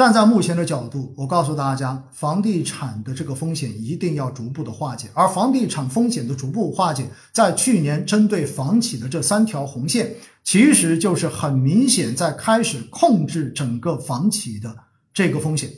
[0.00, 14.74] 站在目前的角度，我告诉大家，房地产的这个风险一定要逐步的化解，而房地产风险的逐步化解，在去年针对房企的这三条红线，其实就是很明显在开始控制整个房企的
[15.12, 15.70] 这个风险，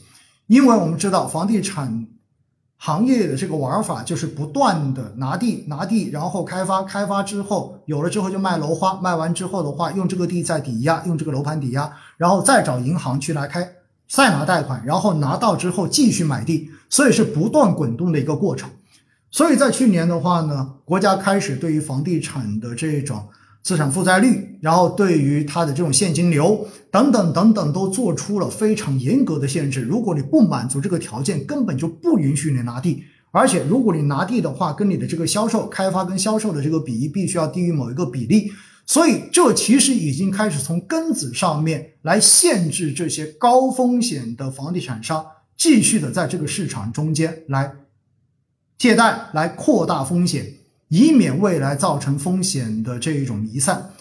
[0.47, 2.07] 因为我们知道房地产
[2.77, 13.69] 行业的这个玩法就是不断的拿地拿地，然后开发开发之后有了之后就卖楼花，卖完之后的话用这个地再抵押，用这个楼盘抵押，然后再找银行去来开。
[14.13, 18.69] 再拿贷款，然后拿到之后继续买地，所以是不断滚动的一个过程。
[19.31, 23.25] 所以在去年的话呢，国家开始对于房地产的这种
[23.63, 29.81] 资产负债率，然后对于它的这种现金流等等等等，都做出了非常严格的限制。
[29.81, 33.05] 如果你不满足这个条件，根本就不允许你拿地。
[33.31, 38.53] 而且如果你拿地的话，跟你的这个销售、开发跟销售的这个比例必须要低于某一个比例。
[38.85, 45.25] 所以，这其实已经开始从根子上面来限制这些高风险的房地产商
[45.57, 47.73] 继续的在这个市场中间来
[48.77, 50.55] 借贷，来扩大风险，
[50.89, 53.93] 以免未来造成风险的这一种弥散。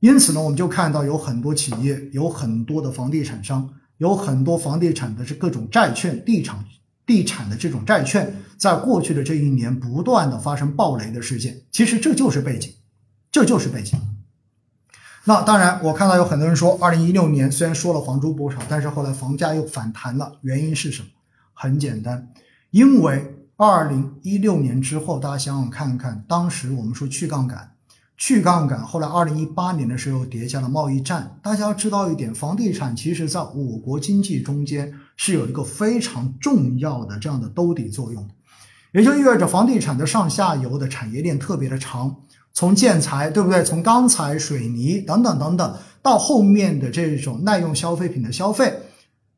[0.00, 6.62] 因此呢，我们就看到有很多企业，有很多的房地产商，有很多房地产的这各种债券、地产、
[7.06, 11.62] 地产的这种债券，在过去的这一年不断的发生暴雷的事件。
[11.70, 12.74] 其实这就是背景，
[13.30, 13.98] 这就是背景。
[15.28, 21.08] 那当然，我看到有很多人说，二零一六年虽然说了房租不炒，但是后来房价又反弹了，原因是什么？
[21.52, 22.28] 很简单，
[22.70, 27.72] 因为二零一六年之后，大家想想看看，当时我们说去杠杆，
[28.16, 31.36] 去杠杆，后来二零一八年的时候叠加了贸易战。
[31.42, 38.34] 大家要知道一点，房地产其实在我国经济中间是有一个非常重要的这样的兜底作用的，
[38.96, 42.16] 也就意味着房地产的上下游的产业链特别的长。
[42.54, 43.62] 从建材对不对？
[43.62, 48.80] 从钢材、水泥等等等等，到后面的这种耐用消费品的消费，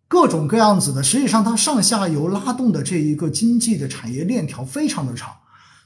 [0.06, 5.32] 各种各样子的，实际上它上下游拉动的这一个经济的产业链条非常的长。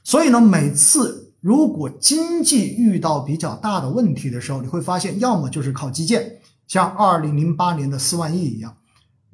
[0.03, 6.33] 所以呢，每次如果经济遇到比较大的问题的时候，你会发现，要么就是靠基建，
[6.67, 8.71] 像二零零八年的四万亿一样。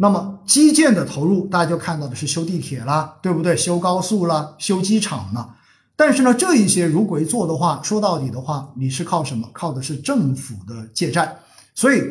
[0.02, 3.58] 那么基建的投入，大家就看到的是修地铁啦，对不对？
[3.58, 5.58] 修高速啦，修机场啦。
[5.98, 9.50] 但是呢，这一些如果一做的话，说到底的话，你是靠什么？
[9.52, 11.40] 靠的是政府的借债，
[11.76, 12.02] 所以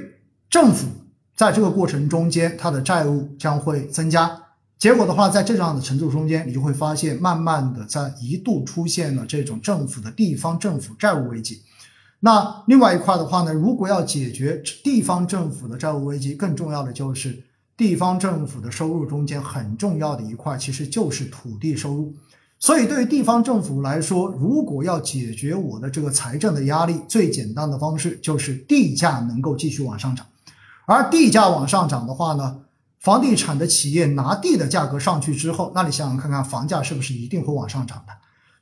[0.50, 0.86] 政府
[1.34, 4.38] 在这个过程中间，它的债务将会增加。
[4.78, 11.62] 结果的话，在这样的程度中间，你就会发现，慢慢的在一度出现了这种政府的地方政府债务危机。
[12.20, 17.42] 那另外一块的话呢，如果要解决地方政府的债务危机，更重要的就是
[17.78, 22.12] 地方政府的收入中间很重要的一块，其实就是土地收入。
[22.58, 30.26] 所以，对于地方政府来说，如果要解决我的这个财政的压力，最简单的方式就是地价能够继续往上涨。
[30.86, 32.62] 而地价往上涨的话呢，
[32.98, 38.12] 房地产的企业拿地的价格上去之后，那你想想看看，房价是不是一定会往上涨的？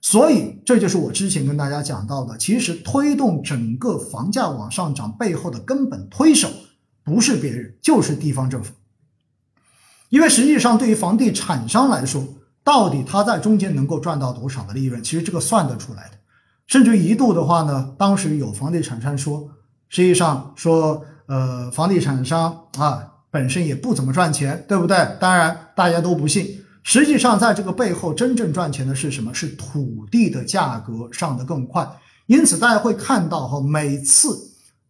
[0.03, 6.51] 所以，这就是我之前跟大家讲到的，其实推动整个房价往上涨背后的根本推手，
[7.03, 8.75] 不是别人，就是地方政府。
[10.09, 12.25] 因为实际上，对于房地产商来说，
[12.63, 15.03] 到底他在中间能够赚到多少的利润？
[15.03, 16.19] 其实这个算得出来的。
[16.67, 19.49] 甚至一度的话呢，当时有房地产商说，
[19.89, 24.97] 实际上说，呃，房地产商啊本身也不怎么赚钱，对不对？
[25.21, 26.61] 当然大家都不信。
[26.83, 29.35] 实际上在这个背后真正赚钱的是什么？
[29.35, 31.89] 是土地的价格上得更快。
[32.27, 34.37] 因此大家会看到哈，每次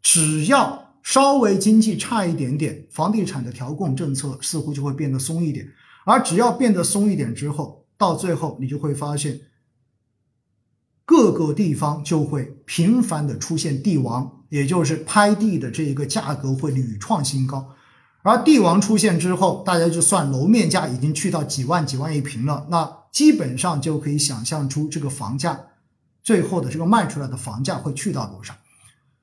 [0.03, 5.69] 只要稍微经济差一点点，房地产的调控政策似乎就会变得松一点。
[6.05, 9.41] 而只要变得松一点之后，到最后你就会发现，
[11.05, 17.77] 各个地方就会频繁的出现地王，也就是拍地的这一个价格会屡创新高。
[18.23, 25.67] 而地王出现之后，大家就算楼面价已经去到几万几万一平了，那基本上就可以想象出这个房价
[26.25, 28.53] 最后的这个卖出来的房价会去到多少。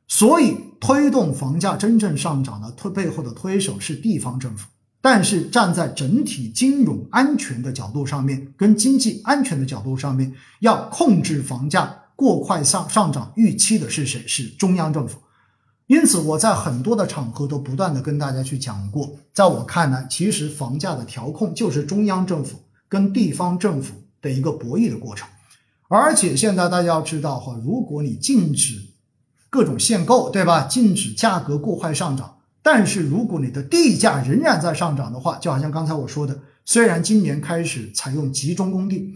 [0.07, 4.67] 所以，推动房价真正上涨的推背后的推手是地方政府。
[5.01, 14.25] 但是站在整体金融安全的角度上面，跟经济安全的角度上面，要控制房价过快上上涨预期的是谁？
[14.25, 15.19] 是中央政府。
[15.87, 25.27] 因此，我在很多的场合都不断的跟大家去讲过，在我看来，其实房价的调控就是中央政府跟地方政府的一个博弈的过程。
[25.89, 28.81] 而且现在大家要知道哈，如果你禁止
[29.53, 30.63] 各种限购，对吧？
[30.63, 32.37] 禁止价格过快上涨。
[32.63, 39.13] 但是如果你的地价仍然在上涨的话，就好像刚才我说的，虽然今年开始采用集中供地，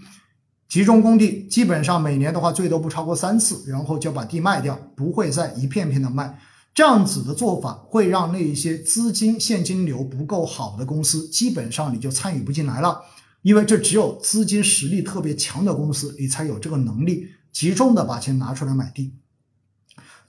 [0.69, 6.37] 集中供地基本上每年的话最多不超过三次，然后就把地卖掉，不会再一片片的卖。
[6.75, 13.01] 这样子的做法会让那一些资金现金流不够好的公司，基本上你就参与不进来了，
[13.41, 19.13] 因为这只有资金实力特别强的公司，你才有这个能力集中的把钱拿出来买地。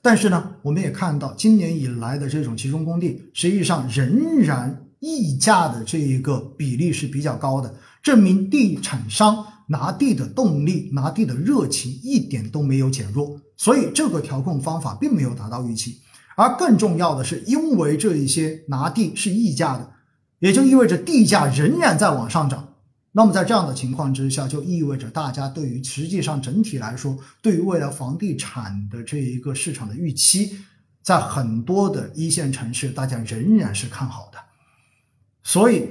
[0.01, 15.99] 但是呢，我们也看到今年以来的这种集中供地，实际上仍然溢价的这一个比例是比较高的，证明地产商拿地的动力、拿地的热情一点都没有减弱，所以这个调控方法并没有达到预期。
[16.37, 19.91] 而更重要的是，因为这一些拿地是溢价的，
[20.39, 22.69] 也就意味着地价仍然在往上涨。
[23.13, 30.59] 那么在这样的情况之下，就意味着大家对于实际上整体来说，对于未来房地产的这一个市场的预期，
[31.03, 34.39] 在很多的一线城市，大家仍然是看好的。
[35.43, 35.89] 所以，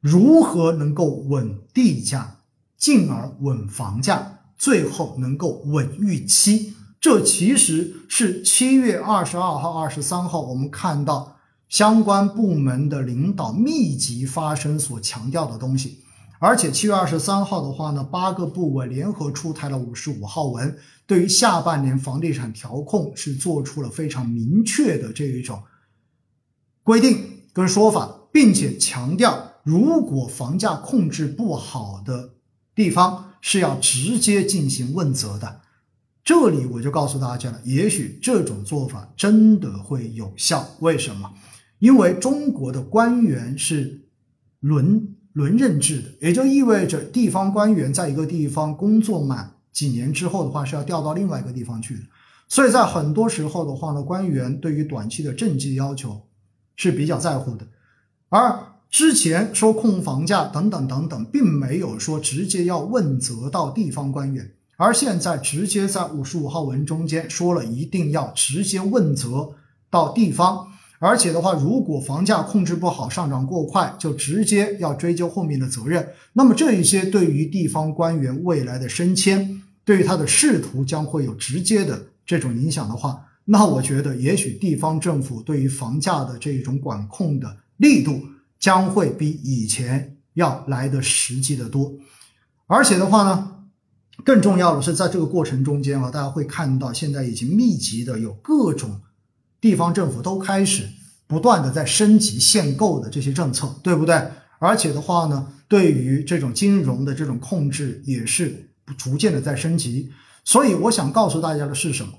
[0.00, 2.40] 如何能够稳地价，
[2.76, 6.74] 进而稳房价，最后能够稳预期？
[7.00, 11.36] 这其实是七月二十二号、二十三号，我们看到
[11.68, 16.00] 相关部门的领导密集发声所强调的东西。
[16.38, 25.62] 而且七月二十三号的话呢，八个部委联合出台了五十五号文，对于下半年房地产调控是做出了非常明确的这一种
[26.82, 32.34] 规定跟说法，并且强调，如果房价控制不好的
[32.74, 35.62] 地方是要直接进行问责的。
[36.22, 40.68] 这里我就告诉大家了，也许这种做法真的会有效。
[40.80, 41.32] 为什么？
[41.78, 44.08] 因为中国的官员是
[44.60, 52.00] 轮轮任制的，也就意味着地方官员在一个地方工作满几年之后的话，是要调到另外一个地方去的。
[52.48, 56.22] 所以在很多时候的话呢，官员对于短期的政绩要求
[56.74, 57.66] 是比较在乎的。
[58.30, 64.50] 而之前说控房价等等等等，并没有说直接要问责到地方官员。
[64.78, 69.52] 而现在直接在五十五号文中间说了一定要直接问责
[69.90, 70.68] 到地方，
[70.98, 76.08] 而且的话，如果房价控制不好，上涨过快，就直接要追究后面的责任。
[76.32, 88.20] 那么这一些对于地方官员未来的升迁，对于他的仕途将会有直接的这种影响的话，那我觉得也许地方政府对于房价的这种管控的力度
[88.58, 91.94] 将会比以前要来的实际的多，
[92.66, 93.52] 而且的话呢。
[94.24, 98.98] 更重要的是，在这个过程中间啊，大家会看到现在已经密集的有各种
[99.60, 100.88] 地方政府都开始
[101.26, 104.30] 不断的在升级限购的这些政策，对不对？
[104.58, 110.12] 而且的话呢，对于这种金融的这种控制也是逐渐的在升级。
[110.44, 112.12] 所以我想告诉大家的是什么？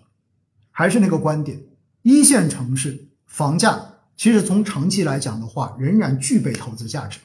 [0.71, 1.59] 还是那个观点：
[2.01, 3.79] 一线城市房价
[4.15, 7.19] 其实从长期来讲的话，仍然具备投资价值，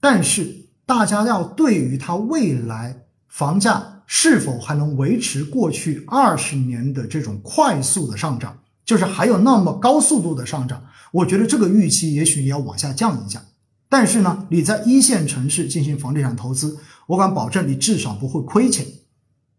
[0.00, 3.90] 但是大家要对于它未来房价。
[4.06, 8.58] 是否还能维持过去二十年的这种快速的上涨？
[8.84, 10.84] 就是还有那么高速度的上涨？
[11.12, 13.42] 我觉得这个预期也许你要往下降一降。
[13.88, 18.86] 但是呢，你在一线城市进行房地产投资，我敢保证你至少不会亏钱，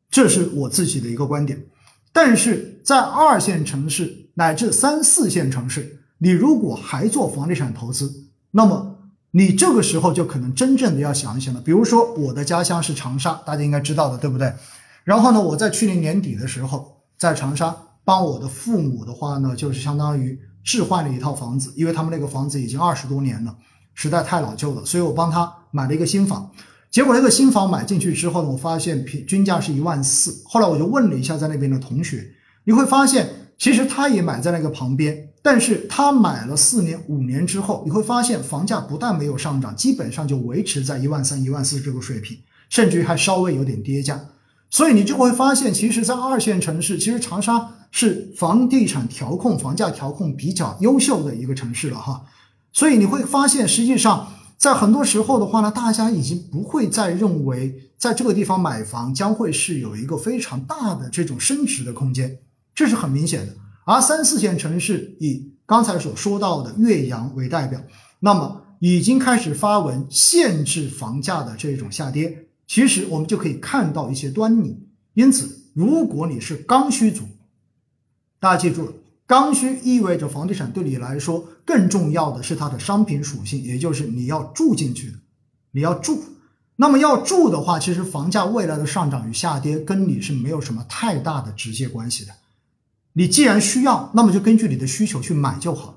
[0.09, 1.65] 这是我自己的一个观点。
[2.11, 8.93] 但是在二线城市乃至三四线城市，你如果还做房地产投资，那么。
[9.37, 11.59] 你这个时候就可能真正的要想一想了。
[11.59, 14.53] 比如说，我的家乡是长沙，大家应该知道的，对不对？
[15.03, 17.75] 然后呢，我在去年年底的时候，在长沙
[18.05, 23.53] 帮我的父母的话呢，就是相当于置换了一套房子，因为他们那个房子已经二十多年了，
[23.93, 26.49] 实在太老旧了，所以我帮他买了一个新房。
[26.91, 30.43] 结果那个新房买进去之后呢，我发现平均价是一万四。
[30.45, 32.25] 后来我就问了一下在那边的同学，
[32.63, 33.27] 你会发现，
[33.57, 35.29] 其实他也买在那个旁边。
[35.41, 42.37] 但是他买了四年、五年之后，你会发现房价不但没有上涨，基本上就维持在一万三、一万四这个水平，
[42.69, 44.19] 甚至于还稍微有点跌价。
[44.71, 52.23] 所以你就会发现，其实，在二线城市，其实长沙是房地产调控、房价调控比较优秀的一个城市了哈。
[52.73, 62.37] 所以你会发现，实际上在很多时候的话呢，大家已经不会再认为在这个地方买房将会是有一个非常大的这种升值的空间，
[62.73, 63.53] 这是很明显的。
[63.85, 67.79] 而三四线城市以刚才所说到的岳阳为代表，
[68.19, 74.77] 那么已经开始发文限制房价的这种下跌，其实我们就可以看到一些端倪。
[75.13, 77.23] 因此，如果你是刚需族，
[78.39, 78.93] 大家记住了，
[79.25, 85.17] 刚需意味着房地产对你来说更重要的是它的商品属性，也就是你要住进去的，
[85.71, 86.23] 你要住。
[86.77, 92.33] 那么要住的话，其实房价未来的上涨与下跌跟你是没有什么太大的直接关系的。
[93.13, 95.95] 你既然需要，那么就根据你的需求去买就好。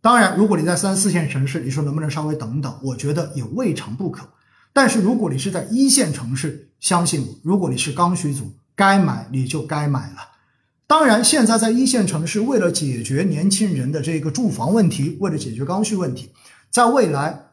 [0.00, 2.72] 当然，如果你在三四线城市，你说能不能稍微等等？
[2.84, 4.28] 我觉得也未尝不可。
[4.72, 10.18] 但是如果你是在一线城市，相信我，如果你是刚需族，该买你就该买了。
[10.88, 16.30] 当然，现在在一线城市，为了解决年轻人的这个住房问题，为了解决刚需问题，
[16.70, 17.50] 在未来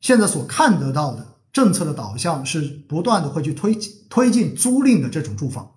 [0.00, 3.76] 现在所看得到的政策的导向是不断的会去推
[4.08, 5.70] 推进租赁的这种住房，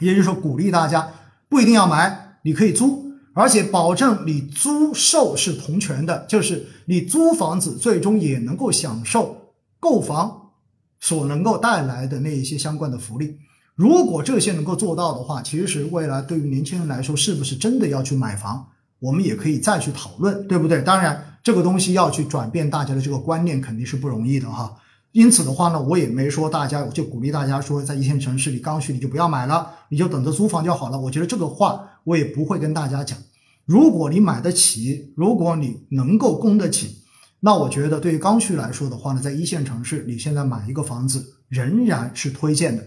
[0.00, 1.08] 也就是说，鼓励大家
[1.48, 10.50] 不一定要买，你可以租，而且保证你租售是同权的，就是你租房子最终也能够享受购房
[10.98, 13.38] 所能够带来的那一些相关的福利。
[13.74, 18.66] 如果这些能够做到的话，其实未来对于年轻人来说，是不是真的要去买房，
[19.00, 20.80] 我们也可以再去讨论，对不对？
[20.82, 24.76] 当然，这个东西要去转变大家的这个观念，肯定是不容易的哈。
[25.10, 31.00] 因此的话呢，我也没说大家，我就鼓励大家说，在一线城市里刚需你就不要买了，你就等着租房就好了。
[31.00, 33.18] 我觉得这个话我也不会跟大家讲。
[33.64, 37.02] 如果你买得起，如果你能够供得起，
[37.40, 42.84] 那我觉得对于刚需来说的话呢，在一线城市，你现在买一个房子仍然是推荐的。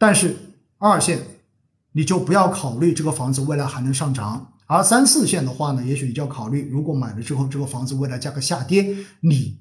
[0.00, 0.34] 但是
[0.78, 1.18] 二线，
[1.92, 9.58] 你就不要考虑这个房子未来还能上涨；而三四线的话呢，也许你就要考虑，如果买了之后这个房子未来价格下跌，你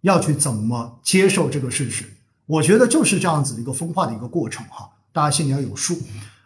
[0.00, 2.04] 要去怎么接受这个事实？
[2.46, 5.96] 我觉得就是这样子的一个分化的一个过程哈，大家心里要有数。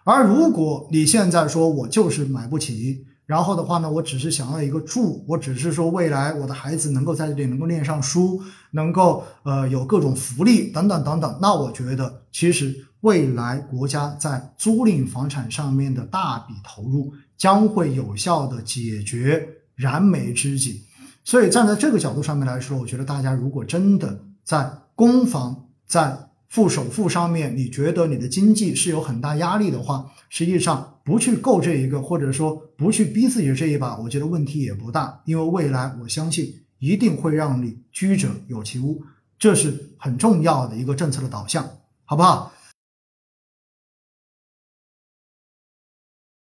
[0.05, 8.43] 而如果你现在说我就是买不起，然后的话呢，我只是想要一个住，我只是说未来我的孩子能够在这里能够念上书，
[8.73, 11.39] 能够呃有各种福利等等等等。
[11.41, 20.83] 那我觉得其实未来国家在租赁房产上面的大笔投入，将会有效的解决燃眉之急。
[21.25, 35.23] 所以站在这个角度上面来说，我觉得大家如果真的在公房在付首付上面，你觉得你的经济是有很大压力的话，实际上不去够这一个，或者说不去逼自己这一把，我觉得问题也不大。
[35.25, 39.03] 因为未来我相信一定会让你居者有其屋，
[39.39, 41.65] 这是很重要的一个政策的导向，
[42.05, 42.53] 好不好？